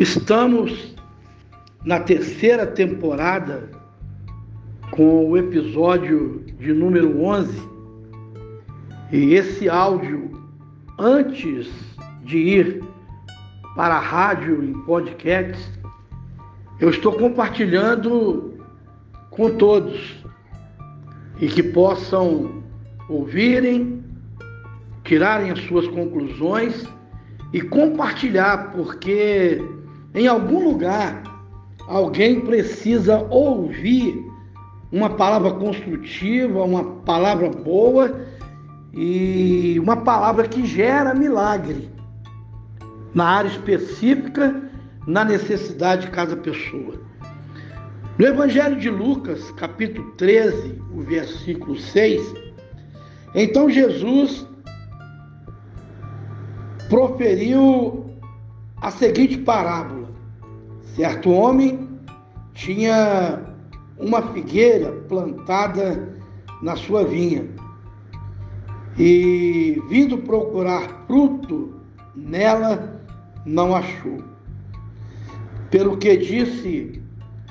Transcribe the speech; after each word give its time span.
Estamos 0.00 0.96
na 1.84 2.00
terceira 2.00 2.66
temporada 2.66 3.68
com 4.92 5.28
o 5.28 5.36
episódio 5.36 6.42
de 6.58 6.72
número 6.72 7.22
11 7.22 7.68
e 9.12 9.34
esse 9.34 9.68
áudio, 9.68 10.40
antes 10.98 11.70
de 12.24 12.38
ir 12.38 12.84
para 13.76 13.96
a 13.96 14.00
rádio 14.00 14.64
em 14.64 14.72
podcast, 14.84 15.70
eu 16.80 16.88
estou 16.88 17.12
compartilhando 17.12 18.54
com 19.28 19.54
todos 19.58 20.24
e 21.42 21.46
que 21.46 21.62
possam 21.62 22.62
ouvirem, 23.06 24.02
tirarem 25.04 25.50
as 25.50 25.60
suas 25.64 25.86
conclusões 25.88 26.88
e 27.52 27.60
compartilhar, 27.60 28.72
porque 28.72 29.62
em 30.14 30.26
algum 30.26 30.64
lugar, 30.64 31.22
alguém 31.86 32.40
precisa 32.40 33.18
ouvir 33.30 34.24
uma 34.90 35.10
palavra 35.10 35.52
construtiva, 35.52 36.64
uma 36.64 36.84
palavra 37.02 37.48
boa 37.48 38.26
e 38.92 39.78
uma 39.78 39.98
palavra 39.98 40.48
que 40.48 40.66
gera 40.66 41.14
milagre 41.14 41.88
na 43.14 43.24
área 43.24 43.48
específica, 43.48 44.68
na 45.06 45.24
necessidade 45.24 46.06
de 46.06 46.12
cada 46.12 46.36
pessoa. 46.36 47.00
No 48.18 48.26
Evangelho 48.26 48.76
de 48.78 48.90
Lucas, 48.90 49.50
capítulo 49.52 50.10
13, 50.12 50.82
o 50.92 51.02
versículo 51.02 51.76
6, 51.76 52.34
então 53.34 53.70
Jesus 53.70 54.46
proferiu 56.88 58.10
a 58.82 58.90
seguinte 58.90 59.38
parábola. 59.38 59.99
Certo 60.96 61.30
homem 61.30 61.88
tinha 62.54 63.40
uma 63.98 64.22
figueira 64.32 64.92
plantada 65.08 66.16
na 66.62 66.76
sua 66.76 67.04
vinha 67.04 67.48
e, 68.98 69.80
vindo 69.88 70.18
procurar 70.18 71.04
fruto 71.06 71.74
nela, 72.14 73.00
não 73.46 73.74
achou. 73.74 74.22
Pelo 75.70 75.96
que 75.96 76.16
disse 76.16 77.02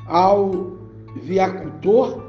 ao 0.06 0.78
viacultor, 1.24 2.24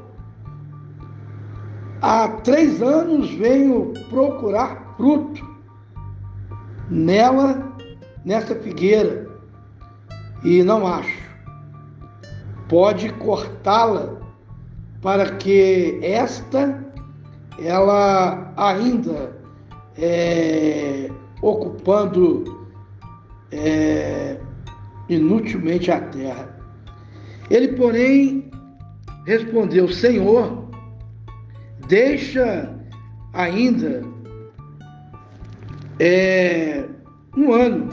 há 2.01 2.27
três 2.27 2.81
anos 2.81 3.29
venho 3.31 3.93
procurar 4.09 4.95
fruto 4.97 5.45
nela, 6.89 7.75
nessa 8.25 8.55
figueira, 8.55 9.30
e 10.43 10.63
não 10.63 10.85
acho. 10.87 11.21
Pode 12.67 13.09
cortá-la 13.13 14.17
para 15.01 15.35
que 15.35 15.99
esta 16.01 16.83
ela 17.59 18.53
ainda 18.55 19.35
é, 19.97 21.09
ocupando 21.41 22.67
é, 23.51 24.37
inutilmente 25.09 25.91
a 25.91 25.99
terra. 26.01 26.57
Ele, 27.49 27.69
porém, 27.69 28.49
respondeu: 29.25 29.87
Senhor, 29.89 30.69
deixa 31.87 32.73
ainda 33.33 34.01
é, 35.99 36.85
um 37.35 37.53
ano 37.53 37.89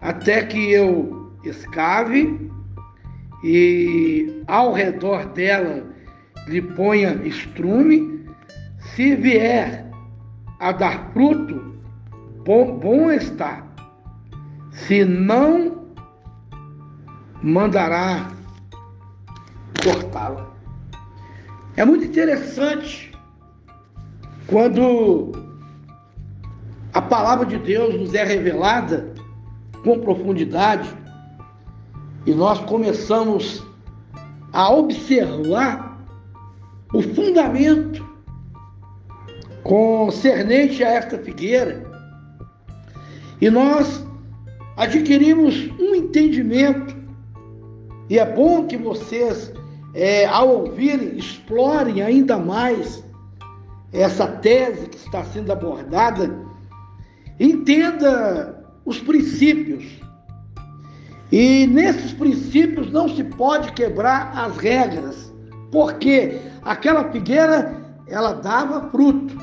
até 0.00 0.44
que 0.44 0.70
eu 0.70 1.23
escave 1.48 2.50
e 3.42 4.42
ao 4.46 4.72
redor 4.72 5.26
dela 5.26 5.84
lhe 6.46 6.60
ponha 6.60 7.14
estrume, 7.24 8.26
se 8.78 9.14
vier 9.16 9.86
a 10.60 10.72
dar 10.72 11.10
fruto, 11.12 11.74
bom, 12.44 12.78
bom 12.78 13.10
está. 13.10 13.66
Se 14.70 15.04
não, 15.04 15.84
mandará 17.42 18.30
cortá-la. 19.82 20.52
É 21.76 21.84
muito 21.84 22.04
interessante 22.04 23.12
quando 24.46 25.32
a 26.92 27.02
palavra 27.02 27.44
de 27.44 27.58
Deus 27.58 27.94
nos 27.98 28.14
é 28.14 28.24
revelada 28.24 29.12
com 29.82 29.98
profundidade 29.98 30.88
e 32.26 32.32
nós 32.34 32.58
começamos 32.60 33.64
a 34.52 34.72
observar 34.72 35.98
o 36.92 37.02
fundamento 37.02 38.04
concernente 39.62 40.84
a 40.84 40.90
esta 40.90 41.18
figueira. 41.18 41.84
E 43.40 43.50
nós 43.50 44.06
adquirimos 44.76 45.70
um 45.78 45.94
entendimento. 45.94 46.94
E 48.08 48.18
é 48.18 48.24
bom 48.24 48.66
que 48.66 48.76
vocês 48.76 49.52
é, 49.94 50.26
ao 50.26 50.48
ouvirem 50.48 51.16
explorem 51.16 52.02
ainda 52.02 52.38
mais 52.38 53.02
essa 53.92 54.26
tese 54.26 54.88
que 54.88 54.96
está 54.96 55.24
sendo 55.24 55.52
abordada. 55.52 56.36
Entenda 57.40 58.64
os 58.84 59.00
princípios. 59.00 60.03
E 61.34 61.66
nesses 61.66 62.12
princípios 62.12 62.92
não 62.92 63.08
se 63.08 63.24
pode 63.24 63.72
quebrar 63.72 64.30
as 64.38 64.56
regras, 64.56 65.34
porque 65.72 66.40
aquela 66.62 67.10
figueira 67.10 67.74
ela 68.06 68.34
dava 68.34 68.88
fruto 68.90 69.36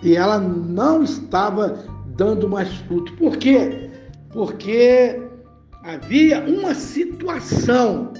e 0.00 0.14
ela 0.14 0.38
não 0.38 1.02
estava 1.02 1.84
dando 2.14 2.48
mais 2.48 2.72
fruto. 2.72 3.12
Por 3.14 3.36
quê? 3.36 3.90
Porque 4.32 5.20
havia 5.82 6.38
uma 6.44 6.72
situação 6.72 8.12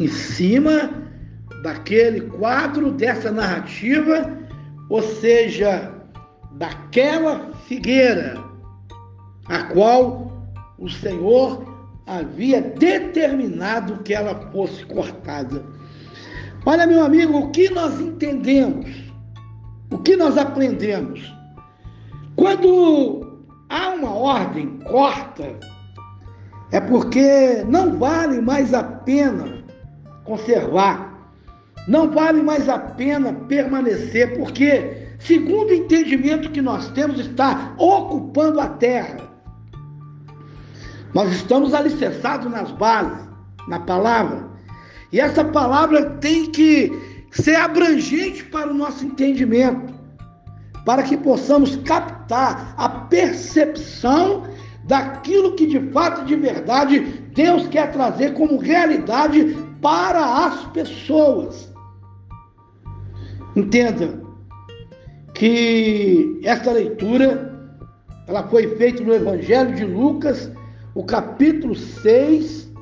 em 0.00 0.08
cima 0.08 0.90
daquele 1.62 2.22
quadro 2.22 2.90
dessa 2.90 3.30
narrativa, 3.30 4.28
ou 4.90 5.02
seja, 5.02 5.94
daquela 6.54 7.52
figueira 7.68 8.42
a 9.48 9.62
qual 9.72 10.25
o 10.78 10.88
Senhor 10.88 11.64
havia 12.06 12.60
determinado 12.60 14.02
que 14.02 14.14
ela 14.14 14.50
fosse 14.52 14.84
cortada. 14.86 15.64
Olha, 16.64 16.86
meu 16.86 17.04
amigo, 17.04 17.38
o 17.38 17.50
que 17.50 17.70
nós 17.70 18.00
entendemos, 18.00 18.90
o 19.90 19.98
que 19.98 20.16
nós 20.16 20.36
aprendemos? 20.36 21.34
Quando 22.34 23.40
há 23.68 23.90
uma 23.90 24.14
ordem, 24.14 24.78
corta, 24.80 25.58
é 26.72 26.80
porque 26.80 27.64
não 27.68 27.98
vale 27.98 28.40
mais 28.40 28.74
a 28.74 28.82
pena 28.82 29.64
conservar, 30.24 31.30
não 31.88 32.10
vale 32.10 32.42
mais 32.42 32.68
a 32.68 32.78
pena 32.78 33.32
permanecer, 33.32 34.36
porque, 34.36 35.08
segundo 35.18 35.70
o 35.70 35.74
entendimento 35.74 36.50
que 36.50 36.60
nós 36.60 36.90
temos, 36.90 37.20
está 37.20 37.74
ocupando 37.78 38.60
a 38.60 38.68
terra. 38.68 39.25
Nós 41.16 41.32
estamos 41.32 41.72
alicerçados 41.72 42.52
nas 42.52 42.70
bases, 42.72 43.26
na 43.68 43.80
palavra. 43.80 44.50
E 45.10 45.18
essa 45.18 45.42
palavra 45.42 46.10
tem 46.20 46.50
que 46.50 46.92
ser 47.30 47.56
abrangente 47.56 48.44
para 48.44 48.70
o 48.70 48.74
nosso 48.74 49.06
entendimento, 49.06 49.94
para 50.84 51.02
que 51.02 51.16
possamos 51.16 51.76
captar 51.76 52.74
a 52.76 52.86
percepção 52.86 54.42
daquilo 54.84 55.54
que 55.54 55.66
de 55.66 55.80
fato 55.90 56.26
de 56.26 56.36
verdade 56.36 57.00
Deus 57.34 57.66
quer 57.68 57.92
trazer 57.92 58.34
como 58.34 58.58
realidade 58.58 59.56
para 59.80 60.44
as 60.44 60.66
pessoas. 60.66 61.72
Entenda 63.56 64.20
que 65.32 66.38
esta 66.44 66.72
leitura 66.72 67.56
ela 68.26 68.46
foi 68.48 68.76
feita 68.76 69.02
no 69.02 69.14
Evangelho 69.14 69.74
de 69.74 69.84
Lucas, 69.86 70.52
o 70.96 71.04
capítulo 71.04 71.74
6, 71.74 72.72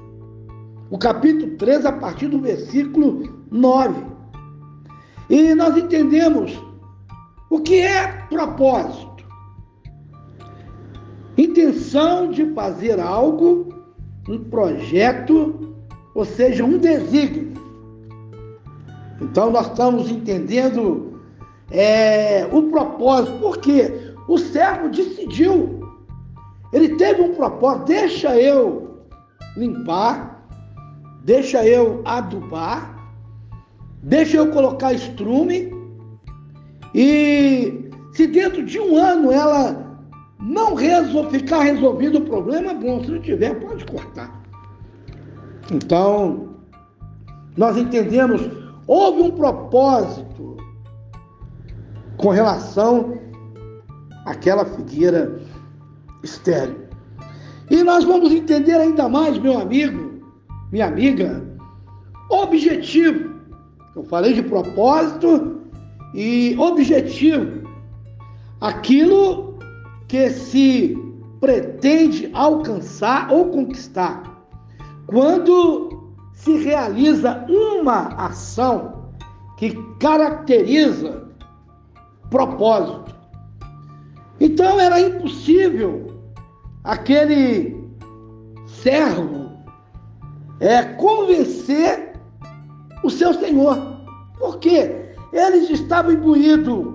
o 0.88 0.96
capítulo 0.96 1.56
3, 1.56 1.84
a 1.84 1.90
partir 1.90 2.28
do 2.28 2.38
versículo 2.38 3.44
9. 3.50 4.04
E 5.28 5.52
nós 5.52 5.76
entendemos 5.76 6.56
o 7.50 7.58
que 7.58 7.80
é 7.80 8.06
propósito. 8.28 9.24
Intenção 11.36 12.30
de 12.30 12.54
fazer 12.54 13.00
algo, 13.00 13.74
um 14.28 14.44
projeto, 14.44 15.74
ou 16.14 16.24
seja, 16.24 16.64
um 16.64 16.78
desígnio. 16.78 17.54
Então 19.20 19.50
nós 19.50 19.66
estamos 19.66 20.08
entendendo 20.08 21.20
é, 21.68 22.48
o 22.52 22.62
propósito, 22.70 23.36
porque 23.40 24.14
o 24.28 24.38
servo 24.38 24.88
decidiu 24.88 25.83
Ele 26.74 26.96
teve 26.96 27.22
um 27.22 27.34
propósito, 27.34 27.84
deixa 27.84 28.36
eu 28.36 28.98
limpar, 29.56 30.44
deixa 31.22 31.64
eu 31.64 32.02
adubar, 32.04 32.98
deixa 34.02 34.38
eu 34.38 34.50
colocar 34.50 34.92
estrume, 34.92 35.72
e 36.92 37.88
se 38.12 38.26
dentro 38.26 38.64
de 38.64 38.80
um 38.80 38.96
ano 38.96 39.30
ela 39.30 40.00
não 40.40 40.74
resol 40.74 41.30
ficar 41.30 41.60
resolvido 41.60 42.18
o 42.18 42.22
problema, 42.22 42.74
bom, 42.74 43.04
se 43.04 43.10
não 43.12 43.20
tiver, 43.20 43.54
pode 43.60 43.84
cortar. 43.84 44.42
Então, 45.70 46.56
nós 47.56 47.76
entendemos, 47.76 48.42
houve 48.88 49.22
um 49.22 49.30
propósito 49.30 50.56
com 52.16 52.30
relação 52.30 53.16
àquela 54.26 54.64
figueira 54.64 55.40
estéreo. 56.24 56.88
E 57.70 57.82
nós 57.82 58.04
vamos 58.04 58.32
entender 58.32 58.74
ainda 58.74 59.08
mais, 59.08 59.38
meu 59.38 59.58
amigo, 59.58 60.22
minha 60.72 60.86
amiga, 60.86 61.42
objetivo. 62.30 63.34
Eu 63.94 64.04
falei 64.04 64.34
de 64.34 64.42
propósito 64.42 65.60
e 66.14 66.56
objetivo. 66.58 67.68
Aquilo 68.60 69.58
que 70.08 70.30
se 70.30 70.98
pretende 71.40 72.30
alcançar 72.32 73.30
ou 73.30 73.46
conquistar. 73.46 74.22
Quando 75.06 76.12
se 76.32 76.56
realiza 76.58 77.44
uma 77.48 78.08
ação 78.26 79.12
que 79.56 79.72
caracteriza 80.00 81.28
propósito. 82.30 83.14
Então 84.40 84.80
era 84.80 85.00
impossível 85.00 86.13
aquele 86.84 87.82
servo 88.66 89.50
é 90.60 90.82
convencer 90.82 92.12
o 93.02 93.10
seu 93.10 93.32
senhor. 93.34 93.78
Por 94.38 94.58
quê? 94.58 95.06
Eles 95.32 95.70
estavam 95.70 96.12
imbuídos 96.12 96.94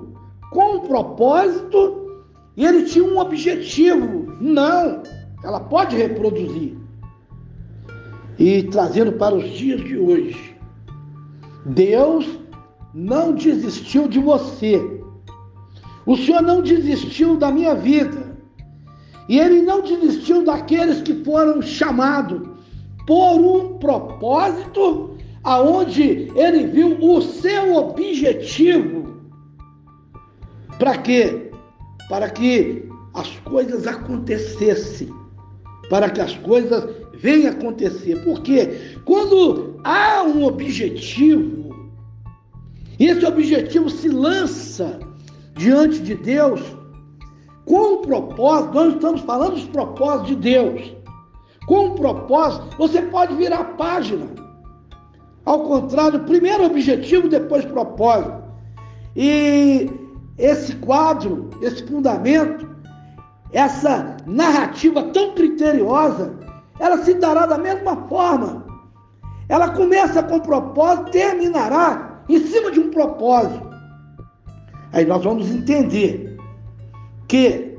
com 0.52 0.76
um 0.78 0.80
propósito 0.88 2.24
e 2.56 2.66
ele 2.66 2.84
tinha 2.84 3.04
um 3.04 3.18
objetivo. 3.18 4.38
Não, 4.40 5.02
ela 5.44 5.60
pode 5.60 5.96
reproduzir. 5.96 6.78
E 8.38 8.64
trazendo 8.64 9.14
para 9.14 9.36
os 9.36 9.50
dias 9.50 9.82
de 9.82 9.98
hoje, 9.98 10.56
Deus 11.66 12.40
não 12.94 13.34
desistiu 13.34 14.08
de 14.08 14.20
você. 14.20 14.80
O 16.06 16.16
Senhor 16.16 16.42
não 16.42 16.62
desistiu 16.62 17.36
da 17.36 17.52
minha 17.52 17.76
vida. 17.76 18.29
E 19.30 19.40
Ele 19.40 19.62
não 19.62 19.84
desistiu 19.84 20.44
daqueles 20.44 21.04
que 21.04 21.24
foram 21.24 21.62
chamados 21.62 22.42
por 23.06 23.36
um 23.36 23.78
propósito 23.78 25.16
aonde 25.44 26.32
Ele 26.36 26.66
viu 26.66 26.98
o 27.00 27.22
seu 27.22 27.76
objetivo. 27.76 29.08
Para 30.80 30.98
quê? 30.98 31.52
Para 32.10 32.28
que 32.32 32.90
as 33.14 33.30
coisas 33.42 33.86
acontecessem. 33.86 35.10
Para 35.92 36.10
que 36.10 36.22
as 36.22 36.36
coisas 36.38 36.90
venham 37.20 37.52
acontecer. 37.52 38.24
Porque 38.24 38.98
quando 39.06 39.80
há 39.84 40.24
um 40.24 40.44
objetivo, 40.44 41.92
esse 43.00 43.24
objetivo 43.26 43.92
se 43.92 44.10
lança 44.10 45.00
diante 45.56 46.00
de 46.00 46.16
Deus, 46.16 46.79
com 47.70 47.94
um 47.94 48.02
propósito, 48.02 48.74
nós 48.74 48.94
estamos 48.96 49.22
falando 49.22 49.52
dos 49.52 49.66
propósitos 49.66 50.30
de 50.30 50.36
Deus. 50.38 50.96
Com 51.68 51.86
um 51.86 51.96
propósito, 51.96 52.76
você 52.80 53.00
pode 53.04 53.36
virar 53.36 53.64
página. 53.78 54.26
Ao 55.46 55.60
contrário, 55.60 56.22
primeiro 56.22 56.66
objetivo, 56.66 57.30
depois 57.30 57.64
propósito. 57.66 58.42
E 59.16 59.88
esse 60.40 60.78
quadro, 60.78 61.52
esse 61.62 61.86
fundamento, 61.86 62.68
essa 63.54 64.18
narrativa 64.26 65.04
tão 65.14 65.36
criteriosa, 65.36 66.34
ela 66.80 66.98
se 67.04 67.14
dará 67.14 67.46
da 67.46 67.60
mesma 67.60 67.96
forma. 68.08 68.66
Ela 69.48 69.70
começa 69.70 70.24
com 70.24 70.40
propósito, 70.40 71.12
terminará 71.12 72.24
em 72.28 72.40
cima 72.40 72.72
de 72.72 72.80
um 72.80 72.90
propósito. 72.90 73.70
Aí 74.92 75.06
nós 75.06 75.24
vamos 75.24 75.52
entender 75.52 76.29
que 77.30 77.78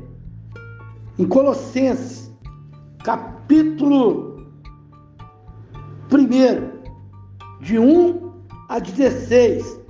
em 1.19 1.27
Colossenses, 1.27 2.33
capítulo 3.05 4.37
1, 6.11 7.61
de 7.61 7.79
1 7.79 8.33
a 8.69 8.79
16, 8.79 9.81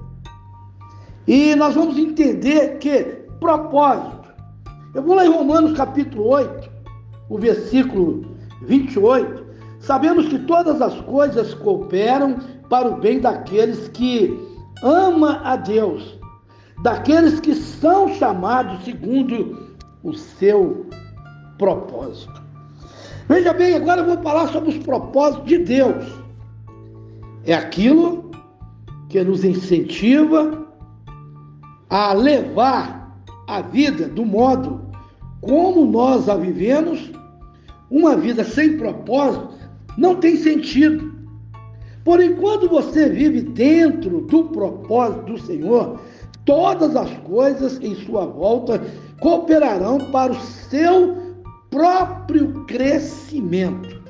e 1.29 1.55
nós 1.55 1.75
vamos 1.75 1.97
entender 1.97 2.79
que 2.79 3.21
propósito. 3.39 4.31
Eu 4.95 5.03
vou 5.03 5.15
lá 5.15 5.25
em 5.25 5.31
Romanos 5.31 5.77
capítulo 5.77 6.27
8, 6.29 6.71
o 7.29 7.39
versículo 7.39 8.35
28. 8.63 9.45
Sabemos 9.79 10.29
que 10.29 10.39
todas 10.41 10.83
as 10.83 10.99
coisas 11.03 11.55
cooperam 11.55 12.39
para 12.69 12.89
o 12.89 12.97
bem 12.97 13.21
daqueles 13.21 13.89
que 13.89 14.37
ama 14.83 15.41
a 15.45 15.55
Deus, 15.57 16.19
daqueles 16.83 17.41
que 17.41 17.55
são 17.55 18.15
chamados 18.15 18.85
segundo 18.85 19.77
o 20.03 20.15
seu 20.15 20.87
propósito. 21.59 22.41
Veja 23.29 23.53
bem, 23.53 23.75
agora 23.75 24.01
eu 24.01 24.07
vou 24.07 24.23
falar 24.23 24.49
sobre 24.49 24.71
os 24.71 24.79
propósitos 24.79 25.47
de 25.47 25.59
Deus. 25.59 26.05
É 27.45 27.55
aquilo 27.55 28.31
que 29.09 29.23
nos 29.23 29.45
incentiva 29.45 30.67
a 31.89 32.13
levar 32.13 33.23
a 33.47 33.61
vida 33.61 34.09
do 34.09 34.25
modo 34.25 34.81
como 35.41 35.87
nós 35.87 36.29
a 36.29 36.37
vivemos, 36.37 37.11
uma 37.91 38.17
vida 38.17 38.45
sem 38.45 38.77
propósito 38.77 39.49
não 39.97 40.17
tem 40.17 40.37
sentido. 40.37 41.13
Porém, 42.05 42.37
quando 42.37 42.69
você 42.69 43.09
vive 43.09 43.43
dentro 43.43 44.23
do 44.23 44.45
propósito 44.45 45.33
do 45.33 45.39
Senhor, 45.39 46.01
todas 46.51 46.97
as 46.97 47.17
coisas 47.19 47.79
em 47.81 47.95
sua 47.95 48.27
volta 48.27 48.83
cooperarão 49.21 49.99
para 50.11 50.33
o 50.33 50.41
seu 50.41 51.37
próprio 51.71 52.65
crescimento. 52.65 54.03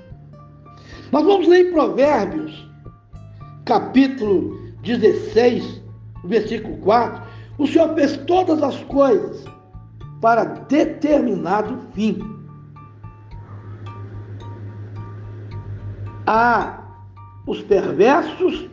Nós 1.13 1.23
vamos 1.23 1.47
ler 1.47 1.69
em 1.69 1.73
Provérbios, 1.73 2.67
capítulo 3.67 4.59
16, 4.83 5.83
versículo 6.25 6.79
4. 6.79 7.23
O 7.59 7.67
Senhor 7.67 7.95
fez 7.95 8.17
todas 8.27 8.63
as 8.63 8.83
coisas 8.85 9.45
para 10.23 10.45
determinado 10.45 11.79
fim. 11.93 12.19
Há 16.27 16.85
os 17.47 17.61
perversos 17.61 18.67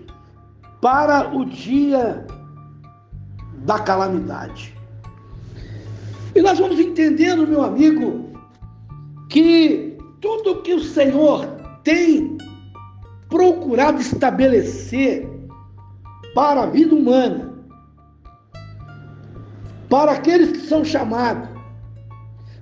para 0.80 1.36
o 1.36 1.44
dia 1.44 2.26
da 3.58 3.80
calamidade. 3.80 4.76
E 6.36 6.42
nós 6.42 6.60
vamos 6.60 6.80
entendendo, 6.80 7.48
meu 7.48 7.64
amigo, 7.64 8.32
que 9.30 9.98
tudo 10.22 10.62
que 10.62 10.74
o 10.74 10.84
Senhor 10.84 11.46
tem 11.84 12.38
procurado 13.30 14.00
estabelecer 14.00 15.28
para 16.34 16.64
a 16.64 16.66
vida 16.68 16.94
humana, 16.94 17.54
para 19.90 20.12
aqueles 20.12 20.52
que 20.52 20.68
são 20.68 20.84
chamados, 20.84 21.50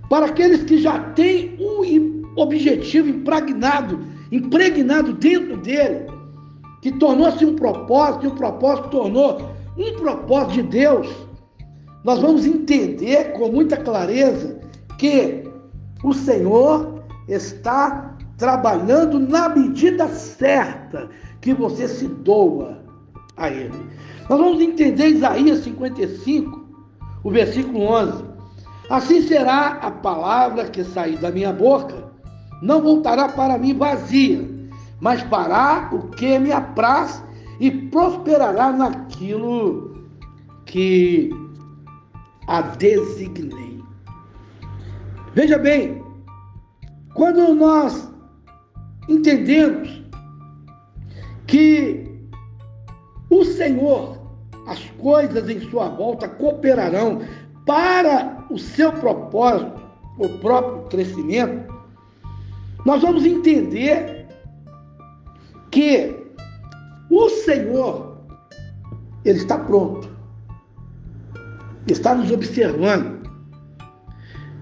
para 0.10 0.28
aqueles 0.28 0.64
que 0.64 0.78
já 0.78 1.00
têm 1.12 1.58
um 1.60 2.24
objetivo 2.38 3.10
impregnado, 3.10 4.00
impregnado 4.32 5.14
dentro 5.14 5.58
dele, 5.58 6.08
que 6.82 6.92
tornou-se 6.94 7.44
um 7.44 7.56
propósito, 7.56 8.26
e 8.26 8.28
o 8.28 8.36
propósito 8.36 8.90
tornou 8.90 9.55
um 9.78 9.94
propósito 9.98 10.54
de 10.54 10.64
Deus, 10.64 11.08
nós 12.04 12.20
vamos 12.20 12.46
entender 12.46 13.34
com 13.34 13.52
muita 13.52 13.78
clareza 13.78 14.60
que 14.98 15.44
o 16.04 16.14
Senhor 16.14 17.04
está 17.28 18.16
trabalhando 18.38 19.20
na 19.20 19.50
medida 19.50 20.08
certa 20.08 21.10
que 21.42 21.54
você 21.54 21.88
se 21.88 22.08
doa 22.08 22.78
a 23.38 23.50
Ele. 23.50 23.74
Nós 24.30 24.40
vamos 24.40 24.62
entender 24.62 25.08
Isaías 25.08 25.60
55, 25.60 26.66
o 27.24 27.32
versículo 27.32 27.82
11. 27.82 28.24
Assim 28.90 29.22
será 29.22 29.80
a 29.82 29.90
palavra 29.90 30.66
que 30.66 30.84
sair 30.84 31.18
da 31.18 31.32
minha 31.32 31.52
boca, 31.52 32.12
não 32.62 32.82
voltará 32.82 33.30
para 33.30 33.58
mim 33.58 33.76
vazia, 33.76 34.48
mas 35.00 35.22
fará 35.22 35.90
o 35.92 36.10
que 36.10 36.38
me 36.38 36.52
apraz 36.52 37.24
e 37.60 37.72
prosperará 37.72 38.72
naquilo 38.72 40.06
que 40.66 41.30
a 42.48 42.62
designei. 42.62 43.84
Veja 45.34 45.58
bem, 45.58 46.04
quando 47.14 47.54
nós 47.54 48.12
entendemos 49.10 50.04
que 51.48 52.10
o 53.30 53.44
Senhor, 53.44 54.18
as 54.68 54.80
coisas 54.98 55.50
em 55.50 55.60
sua 55.70 55.90
volta 55.90 56.28
cooperarão 56.28 57.22
para 57.66 58.46
o 58.50 58.58
seu 58.58 58.92
propósito, 58.94 59.84
o 60.18 60.30
próprio 60.40 60.84
crescimento, 60.90 61.74
nós 62.86 63.02
vamos 63.02 63.26
entender 63.26 64.28
que 65.72 66.25
o 67.10 67.30
Senhor, 67.30 68.18
Ele 69.24 69.38
está 69.38 69.58
pronto, 69.58 70.10
está 71.88 72.16
nos 72.16 72.32
observando, 72.32 73.30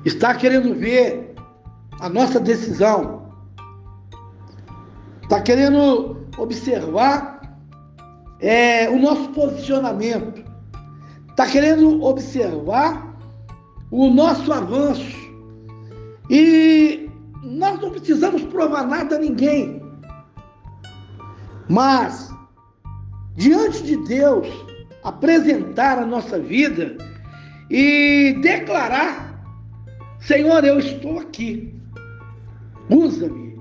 está 0.05 0.33
querendo 0.35 0.73
ver 0.75 1.35
a 1.99 2.09
nossa 2.09 2.39
decisão, 2.39 3.31
está 5.21 5.41
querendo 5.41 6.27
observar 6.37 7.33
é, 8.39 8.89
o 8.89 8.99
nosso 8.99 9.29
posicionamento, 9.29 10.43
está 11.29 11.47
querendo 11.47 12.03
observar 12.03 13.13
o 13.89 14.09
nosso 14.09 14.51
avanço. 14.51 15.23
E 16.29 17.09
nós 17.43 17.79
não 17.79 17.91
precisamos 17.91 18.41
provar 18.43 18.87
nada 18.87 19.15
a 19.15 19.19
ninguém. 19.19 19.81
Mas, 21.69 22.32
diante 23.35 23.83
de 23.83 23.97
Deus, 23.97 24.47
apresentar 25.03 25.97
a 25.97 26.05
nossa 26.05 26.39
vida 26.39 26.97
e 27.69 28.37
declarar: 28.41 29.43
Senhor, 30.19 30.63
eu 30.63 30.79
estou 30.79 31.19
aqui. 31.19 31.73
Usa-me 32.89 33.59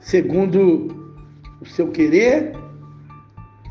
segundo 0.00 1.16
o 1.60 1.66
seu 1.66 1.88
querer, 1.88 2.52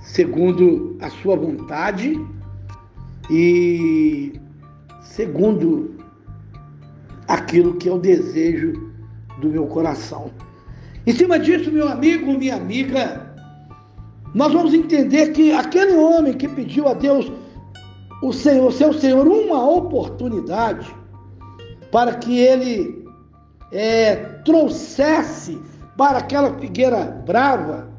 segundo 0.02 0.98
a 1.02 1.10
sua 1.10 1.36
vontade 1.36 2.20
e 3.30 4.34
segundo 5.02 5.98
aquilo 7.28 7.76
que 7.76 7.90
eu 7.90 8.00
desejo 8.00 8.92
do 9.40 9.50
meu 9.50 9.68
coração. 9.68 10.32
Em 11.06 11.14
cima 11.14 11.40
disso, 11.40 11.72
meu 11.72 11.88
amigo, 11.88 12.38
minha 12.38 12.56
amiga, 12.56 13.31
nós 14.34 14.54
vamos 14.54 14.74
entender 14.74 15.34
que 15.34 15.52
aquele 15.52 15.94
homem 15.94 16.34
que 16.34 16.48
pediu 16.48 16.88
a 16.88 16.94
Deus, 16.94 17.32
o 18.22 18.32
Senhor, 18.32 18.72
seu 18.72 18.94
Senhor, 18.94 19.28
uma 19.28 19.68
oportunidade 19.68 20.88
para 21.92 22.16
que 22.16 22.40
ele 22.40 23.06
é, 23.72 24.16
trouxesse 24.46 25.60
para 25.98 26.20
aquela 26.20 26.58
figueira 26.60 27.06
brava, 27.26 27.90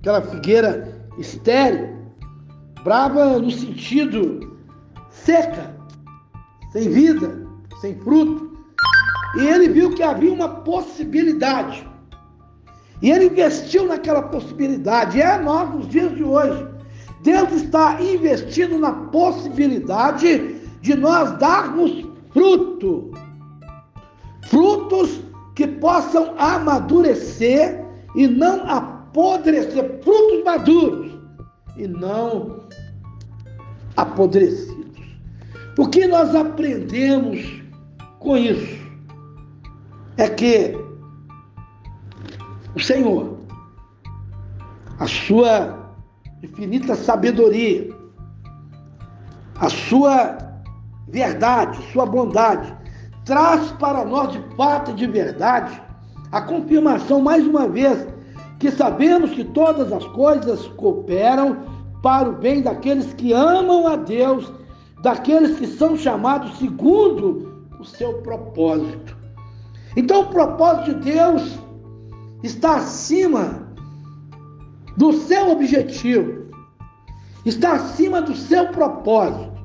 aquela 0.00 0.22
figueira 0.22 1.08
estéril, 1.18 1.96
brava 2.82 3.38
no 3.38 3.50
sentido 3.50 4.56
seca, 5.10 5.74
sem 6.72 6.88
vida, 6.88 7.46
sem 7.80 7.94
fruto. 8.00 8.56
E 9.36 9.46
ele 9.46 9.68
viu 9.68 9.94
que 9.94 10.02
havia 10.02 10.32
uma 10.32 10.48
possibilidade. 10.48 11.86
E 13.02 13.10
ele 13.10 13.26
investiu 13.26 13.86
naquela 13.86 14.22
possibilidade. 14.22 15.20
É 15.20 15.38
nós 15.38 15.74
nos 15.74 15.88
dias 15.88 16.14
de 16.14 16.24
hoje. 16.24 16.66
Deus 17.22 17.52
está 17.52 18.00
investindo 18.00 18.78
na 18.78 18.92
possibilidade 18.92 20.56
de 20.80 20.94
nós 20.94 21.36
darmos 21.38 22.06
fruto. 22.32 23.10
Frutos 24.46 25.20
que 25.54 25.66
possam 25.66 26.34
amadurecer 26.38 27.84
e 28.14 28.26
não 28.26 28.68
apodrecer. 28.68 30.00
Frutos 30.02 30.44
maduros 30.44 31.12
e 31.76 31.86
não 31.88 32.60
apodrecidos. 33.96 34.76
O 35.78 35.88
que 35.88 36.06
nós 36.06 36.34
aprendemos 36.34 37.62
com 38.20 38.36
isso 38.36 38.86
é 40.16 40.28
que 40.28 40.85
o 42.76 42.80
Senhor, 42.80 43.38
a 44.98 45.06
sua 45.06 45.94
infinita 46.42 46.94
sabedoria, 46.94 47.88
a 49.58 49.70
sua 49.70 50.36
verdade, 51.08 51.82
sua 51.90 52.04
bondade, 52.04 52.76
traz 53.24 53.72
para 53.72 54.04
nós 54.04 54.30
de 54.32 54.56
fato 54.56 54.90
e 54.90 54.94
de 54.94 55.06
verdade 55.06 55.82
a 56.30 56.42
confirmação 56.42 57.22
mais 57.22 57.46
uma 57.46 57.66
vez 57.66 58.06
que 58.58 58.70
sabemos 58.70 59.30
que 59.30 59.42
todas 59.42 59.90
as 59.90 60.04
coisas 60.08 60.66
cooperam 60.76 61.56
para 62.02 62.28
o 62.28 62.32
bem 62.32 62.60
daqueles 62.60 63.14
que 63.14 63.32
amam 63.32 63.86
a 63.86 63.96
Deus, 63.96 64.52
daqueles 65.00 65.58
que 65.58 65.66
são 65.66 65.96
chamados 65.96 66.58
segundo 66.58 67.66
o 67.80 67.84
seu 67.84 68.18
propósito. 68.18 69.16
Então, 69.96 70.20
o 70.20 70.26
propósito 70.26 70.94
de 70.94 71.12
Deus 71.12 71.58
está 72.46 72.76
acima 72.76 73.66
do 74.96 75.12
seu 75.12 75.50
objetivo, 75.50 76.46
está 77.44 77.72
acima 77.72 78.22
do 78.22 78.34
seu 78.34 78.68
propósito. 78.68 79.56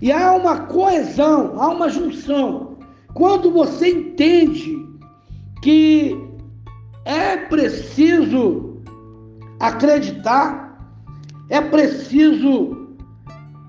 E 0.00 0.10
há 0.10 0.32
uma 0.32 0.60
coesão, 0.66 1.60
há 1.60 1.68
uma 1.68 1.88
junção. 1.88 2.78
Quando 3.14 3.50
você 3.50 3.90
entende 3.90 4.84
que 5.62 6.16
é 7.04 7.36
preciso 7.36 8.82
acreditar, 9.60 10.78
é 11.48 11.60
preciso 11.60 12.88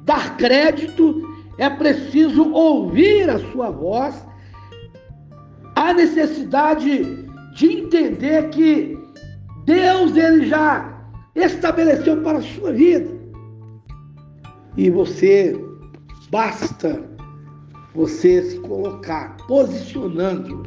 dar 0.04 0.38
crédito, 0.38 1.22
é 1.58 1.70
preciso 1.70 2.52
ouvir 2.52 3.30
a 3.30 3.40
sua 3.52 3.70
voz. 3.70 4.26
Há 5.76 5.94
necessidade 5.94 7.25
de 7.56 7.68
entender 7.68 8.50
que 8.50 8.98
Deus 9.66 10.16
ele 10.16 10.48
já 10.48 10.94
estabeleceu 11.34 12.22
para 12.22 12.40
a 12.40 12.42
sua 12.42 12.74
vida. 12.74 13.10
E 14.76 14.90
você 14.90 15.58
basta 16.30 17.02
você 17.94 18.44
se 18.44 18.60
colocar 18.60 19.38
posicionando 19.48 20.64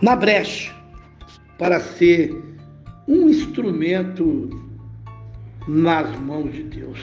na 0.00 0.16
brecha 0.16 0.74
para 1.58 1.78
ser 1.78 2.34
um 3.06 3.28
instrumento 3.28 4.48
nas 5.68 6.18
mãos 6.20 6.52
de 6.54 6.62
Deus. 6.62 6.98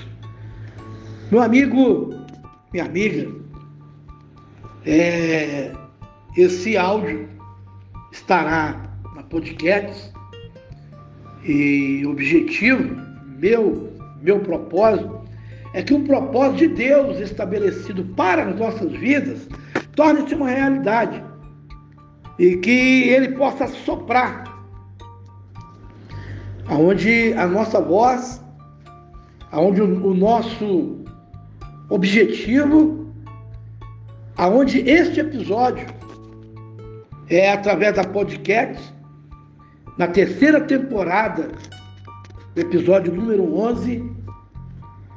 Meu 1.29 1.43
amigo, 1.43 2.09
minha 2.71 2.85
amiga, 2.85 3.31
é, 4.83 5.71
esse 6.35 6.75
áudio 6.75 7.29
estará 8.13 8.79
na 9.15 9.23
podcast 9.23 10.13
e 11.43 12.03
o 12.05 12.11
objetivo 12.11 12.95
meu, 13.39 13.91
meu 14.21 14.39
propósito 14.39 15.21
é 15.73 15.81
que 15.81 15.95
o 15.95 16.03
propósito 16.03 16.59
de 16.59 16.67
Deus 16.67 17.19
estabelecido 17.19 18.03
para 18.15 18.45
as 18.45 18.55
nossas 18.55 18.91
vidas 18.91 19.47
torne-se 19.95 20.35
uma 20.35 20.47
realidade. 20.47 21.23
E 22.37 22.57
que 22.57 23.09
ele 23.09 23.29
possa 23.29 23.67
soprar. 23.67 24.43
Aonde 26.67 27.33
a 27.33 27.47
nossa 27.47 27.81
voz, 27.81 28.43
aonde 29.51 29.81
o 29.81 30.13
nosso 30.13 31.03
objetivo, 31.89 33.11
aonde 34.37 34.87
este 34.87 35.19
episódio 35.19 35.87
é 37.29 37.51
através 37.51 37.95
da 37.95 38.03
podcast, 38.03 38.93
na 39.97 40.07
terceira 40.07 40.61
temporada, 40.61 41.51
episódio 42.55 43.13
número 43.13 43.55
11, 43.55 44.03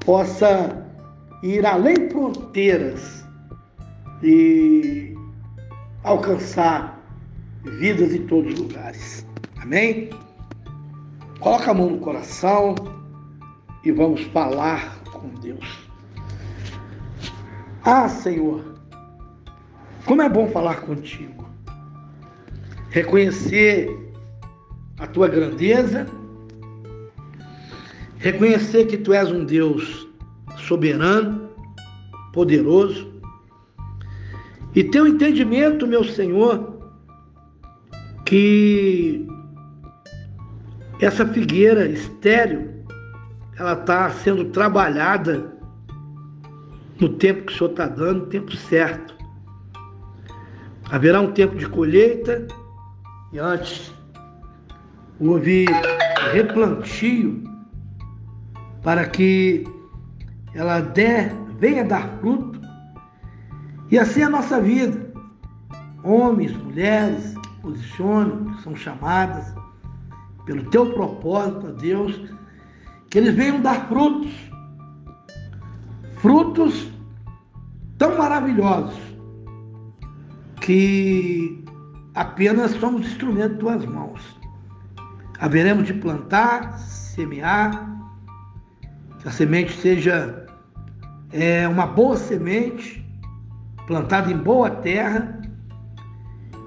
possa 0.05 0.87
ir 1.43 1.65
além 1.67 2.09
fronteiras 2.11 3.25
e 4.23 5.15
alcançar 6.05 7.01
vidas 7.65 8.15
em 8.15 8.27
todos 8.27 8.53
os 8.55 8.61
lugares. 8.61 9.27
Amém? 9.61 10.11
Coloca 11.41 11.71
a 11.71 11.75
mão 11.75 11.91
no 11.91 11.99
coração 11.99 12.75
e 13.85 13.93
vamos 13.93 14.23
falar 14.25 15.03
com 15.05 15.29
Deus. 15.41 15.89
Ah, 17.85 18.09
Senhor, 18.09 18.77
como 20.05 20.23
é 20.23 20.29
bom 20.29 20.49
falar 20.49 20.83
contigo. 20.83 21.46
Reconhecer 22.97 23.95
a 24.99 25.07
tua 25.07 25.29
grandeza, 25.29 26.07
reconhecer 28.17 28.87
que 28.87 28.97
tu 28.97 29.13
és 29.13 29.31
um 29.31 29.45
Deus 29.45 30.09
soberano, 30.57 31.51
poderoso, 32.33 33.13
e 34.75 34.83
teu 34.83 35.07
entendimento, 35.07 35.87
meu 35.87 36.05
Senhor, 36.05 36.81
que 38.25 39.29
essa 40.99 41.27
figueira 41.27 41.87
estéreo 41.87 42.83
ela 43.59 43.75
está 43.75 44.09
sendo 44.09 44.47
trabalhada 44.47 45.55
no 46.99 47.11
tempo 47.11 47.45
que 47.45 47.53
o 47.53 47.57
Senhor 47.59 47.71
está 47.73 47.89
dando, 47.89 48.21
no 48.21 48.27
tempo 48.29 48.57
certo. 48.57 49.15
Haverá 50.91 51.21
um 51.21 51.33
tempo 51.33 51.57
de 51.57 51.69
colheita 51.69 52.47
e 53.37 53.39
antes 53.39 53.93
houve 55.21 55.67
replantio 56.33 57.45
para 58.83 59.07
que 59.07 59.63
ela 60.55 60.81
der, 60.81 61.35
venha 61.59 61.85
dar 61.85 62.19
fruto. 62.19 62.59
E 63.91 63.99
assim 63.99 64.23
é 64.23 64.25
a 64.25 64.31
nossa 64.31 64.59
vida. 64.59 65.13
Homens, 66.03 66.57
mulheres 66.57 67.35
posicionam, 67.61 68.57
são 68.61 68.75
chamadas 68.75 69.55
pelo 70.47 70.65
teu 70.71 70.95
propósito, 70.95 71.67
a 71.67 71.73
Deus, 71.73 72.19
que 73.11 73.19
eles 73.19 73.35
venham 73.35 73.61
dar 73.61 73.87
frutos. 73.87 74.33
Frutos 76.23 76.91
tão 77.99 78.17
maravilhosos 78.17 78.99
que 80.63 81.66
apenas 82.17 82.73
somos 82.73 83.07
instrumento 83.07 83.53
de 83.53 83.59
tuas 83.59 83.85
mãos. 83.85 84.41
Haveremos 85.39 85.87
de 85.87 85.93
plantar, 85.93 86.79
semear, 86.79 87.95
que 89.21 89.29
a 89.29 89.31
semente 89.31 89.77
seja 89.77 90.47
é, 91.31 91.69
uma 91.69 91.87
boa 91.87 92.17
semente, 92.17 93.07
plantada 93.87 94.33
em 94.33 94.37
boa 94.37 94.71
terra, 94.71 95.41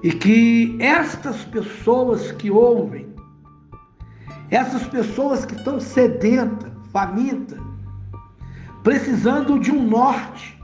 e 0.04 0.12
que 0.12 0.78
estas 0.80 1.44
pessoas 1.46 2.30
que 2.32 2.50
ouvem, 2.50 3.12
essas 4.50 4.86
pessoas 4.86 5.44
que 5.44 5.54
estão 5.54 5.80
sedentas, 5.80 6.70
famintas, 6.92 7.58
precisando 8.84 9.58
de 9.58 9.72
um 9.72 9.82
norte 9.82 10.58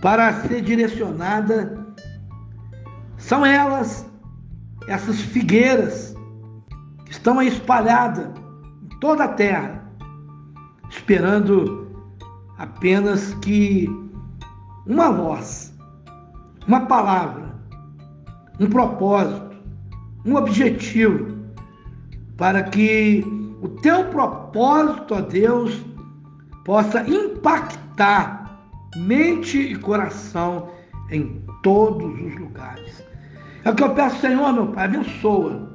para 0.00 0.32
ser 0.42 0.62
direcionada, 0.62 1.81
são 3.22 3.46
elas, 3.46 4.04
essas 4.88 5.20
figueiras 5.20 6.12
que 7.04 7.12
estão 7.12 7.38
aí 7.38 7.46
espalhadas 7.46 8.26
em 8.82 8.98
toda 8.98 9.24
a 9.24 9.28
terra, 9.28 9.88
esperando 10.90 11.88
apenas 12.58 13.32
que 13.34 13.88
uma 14.86 15.12
voz, 15.12 15.72
uma 16.66 16.80
palavra, 16.86 17.54
um 18.58 18.66
propósito, 18.66 19.56
um 20.26 20.34
objetivo, 20.34 21.38
para 22.36 22.64
que 22.64 23.24
o 23.62 23.68
teu 23.68 24.04
propósito, 24.06 25.14
ó 25.14 25.20
Deus, 25.20 25.80
possa 26.64 27.08
impactar 27.08 28.60
mente 28.96 29.58
e 29.58 29.76
coração 29.76 30.70
em 31.08 31.40
todos 31.62 32.20
os 32.20 32.34
lugares. 32.36 33.11
É 33.64 33.70
o 33.70 33.74
que 33.76 33.84
eu 33.84 33.94
peço, 33.94 34.20
Senhor, 34.20 34.52
meu 34.52 34.66
Pai, 34.68 34.86
abençoa 34.86 35.70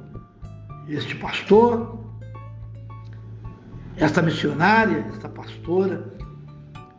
este 0.88 1.14
pastor, 1.16 1.98
esta 3.96 4.20
missionária, 4.20 5.06
esta 5.08 5.26
pastora, 5.26 6.12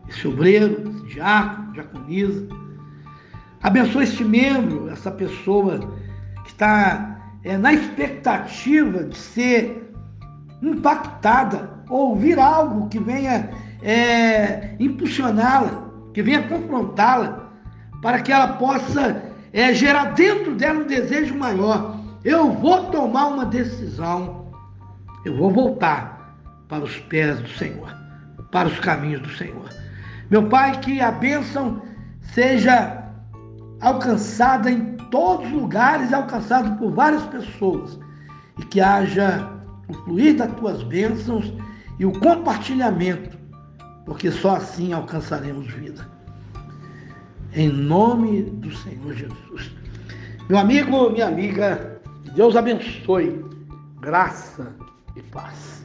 esse 0.08 0.28
obreiro, 0.28 0.90
esse 0.90 1.14
diácono, 1.14 1.74
diaconisa. 1.74 2.48
Abençoa 3.62 4.04
este 4.04 4.24
membro, 4.24 4.90
essa 4.90 5.12
pessoa 5.12 5.80
que 6.44 6.50
está 6.50 7.38
é, 7.44 7.56
na 7.56 7.72
expectativa 7.72 9.04
de 9.04 9.16
ser 9.16 9.94
impactada, 10.60 11.70
ouvir 11.88 12.40
algo 12.40 12.90
que 12.90 12.98
venha 12.98 13.52
é, 13.84 14.76
impulsioná-la, 14.80 15.88
que 16.16 16.24
venha 16.24 16.48
confrontá-la, 16.48 17.48
para 18.02 18.22
que 18.22 18.32
ela 18.32 18.54
possa 18.54 19.29
é, 19.52 19.74
gerar 19.74 20.14
dentro 20.14 20.56
dela 20.56 20.80
um 20.80 20.88
desejo 20.88 21.36
maior. 21.36 22.00
Eu 22.24 22.52
vou 22.52 22.86
tomar 22.92 23.28
uma 23.28 23.46
decisão, 23.46 24.48
eu 25.26 25.36
vou 25.38 25.52
voltar 25.52 26.38
para 26.68 26.84
os 26.84 26.98
pés 27.00 27.40
do 27.40 27.50
Senhor, 27.50 27.94
para 28.52 28.68
os 28.68 28.80
caminhos 28.80 29.22
do 29.22 29.30
Senhor. 29.30 29.70
Meu 30.30 30.48
Pai, 30.48 30.80
que 30.80 31.02
a 31.02 31.12
bênção 31.12 31.82
seja 32.22 33.04
alcançada 33.82 34.70
em 34.70 34.98
todos 35.10 35.48
os 35.48 35.54
lugares, 35.54 36.14
alcançada 36.14 36.72
por 36.76 36.92
várias 36.92 37.24
pessoas, 37.24 38.00
e 38.60 38.66
que 38.66 38.82
haja 38.82 39.50
o 39.88 39.94
fluir 39.94 40.36
das 40.38 40.52
tuas 40.54 40.84
bênçãos 40.84 41.52
e 41.98 42.06
o 42.06 42.12
compartilhamento, 42.20 43.38
porque 44.06 44.30
só 44.32 44.58
assim 44.58 44.94
alcançaremos 44.94 45.72
vida. 45.74 46.19
Em 47.54 47.68
nome 47.68 48.44
do 48.44 48.72
Senhor 48.76 49.14
Jesus. 49.14 49.72
Meu 50.48 50.60
amigo, 50.60 51.10
minha 51.10 51.28
amiga, 51.28 52.00
Deus 52.36 52.56
abençoe, 52.56 53.44
graça 54.00 54.76
e 55.16 55.22
paz. 55.24 55.84